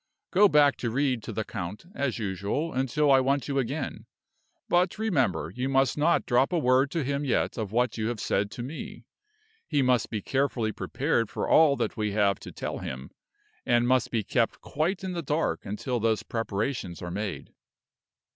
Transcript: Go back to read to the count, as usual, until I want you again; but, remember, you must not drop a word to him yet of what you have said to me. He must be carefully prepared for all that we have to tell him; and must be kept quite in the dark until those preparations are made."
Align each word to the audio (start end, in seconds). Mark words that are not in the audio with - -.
Go 0.31 0.47
back 0.49 0.77
to 0.77 0.89
read 0.89 1.21
to 1.21 1.31
the 1.31 1.43
count, 1.43 1.85
as 1.93 2.17
usual, 2.17 2.73
until 2.73 3.11
I 3.11 3.19
want 3.19 3.47
you 3.47 3.59
again; 3.59 4.07
but, 4.67 4.97
remember, 4.97 5.51
you 5.53 5.69
must 5.69 5.95
not 5.95 6.25
drop 6.25 6.51
a 6.51 6.57
word 6.57 6.89
to 6.89 7.03
him 7.03 7.23
yet 7.23 7.55
of 7.55 7.71
what 7.71 7.99
you 7.99 8.07
have 8.07 8.19
said 8.19 8.49
to 8.49 8.63
me. 8.63 9.05
He 9.67 9.83
must 9.83 10.09
be 10.09 10.19
carefully 10.23 10.71
prepared 10.71 11.29
for 11.29 11.47
all 11.47 11.75
that 11.75 11.97
we 11.97 12.13
have 12.13 12.39
to 12.39 12.51
tell 12.51 12.79
him; 12.79 13.11
and 13.63 13.87
must 13.87 14.09
be 14.09 14.23
kept 14.23 14.59
quite 14.59 15.03
in 15.03 15.13
the 15.13 15.21
dark 15.21 15.67
until 15.67 15.99
those 15.99 16.23
preparations 16.23 17.03
are 17.03 17.11
made." 17.11 17.53